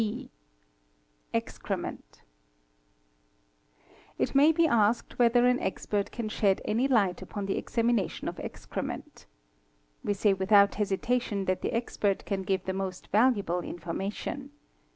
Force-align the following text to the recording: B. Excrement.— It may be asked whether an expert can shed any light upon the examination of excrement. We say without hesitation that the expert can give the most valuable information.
B. 0.01 0.31
Excrement.— 1.31 2.23
It 4.23 4.33
may 4.33 4.51
be 4.51 4.65
asked 4.65 5.19
whether 5.19 5.45
an 5.45 5.59
expert 5.59 6.09
can 6.11 6.27
shed 6.27 6.59
any 6.65 6.87
light 6.87 7.21
upon 7.21 7.45
the 7.45 7.55
examination 7.55 8.27
of 8.27 8.39
excrement. 8.39 9.27
We 10.03 10.15
say 10.15 10.33
without 10.33 10.73
hesitation 10.81 11.45
that 11.45 11.61
the 11.61 11.71
expert 11.73 12.25
can 12.25 12.41
give 12.41 12.65
the 12.65 12.73
most 12.73 13.09
valuable 13.11 13.59
information. 13.59 14.49